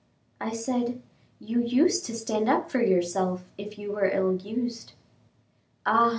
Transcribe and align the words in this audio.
I 0.39 0.55
said, 0.55 0.99
"You 1.39 1.61
used 1.61 2.07
to 2.07 2.15
stand 2.17 2.49
up 2.49 2.71
for 2.71 2.81
yourself 2.81 3.43
if 3.55 3.77
you 3.77 3.91
were 3.91 4.09
ill 4.09 4.33
used." 4.33 4.93
"Ah!" 5.85 6.09